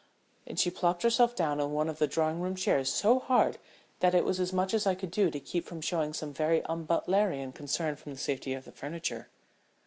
And 0.47 0.59
she 0.59 0.71
plumped 0.71 1.03
herself 1.03 1.35
down 1.35 1.59
in 1.59 1.73
one 1.73 1.87
of 1.87 1.99
the 1.99 2.07
drawing 2.07 2.41
room 2.41 2.55
chairs 2.55 2.91
so 2.91 3.19
hard 3.19 3.59
that 3.99 4.15
it 4.15 4.25
was 4.25 4.39
as 4.39 4.51
much 4.51 4.73
as 4.73 4.87
I 4.87 4.95
could 4.95 5.11
do 5.11 5.29
to 5.29 5.39
keep 5.39 5.63
from 5.63 5.79
showing 5.79 6.11
some 6.11 6.33
very 6.33 6.61
unbutlerian 6.63 7.53
concern 7.53 7.95
for 7.95 8.09
the 8.09 8.17
safety 8.17 8.55
of 8.55 8.65
the 8.65 8.71
furniture. 8.71 9.27